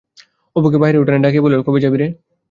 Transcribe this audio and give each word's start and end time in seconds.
অপুকে 0.55 0.77
বাহিরের 0.81 1.01
উঠানে 1.01 1.23
ডাকিয়া 1.23 1.43
বলিল, 1.45 1.61
কবে 1.63 1.79
যাবি 1.83 1.97
রে? 1.97 2.07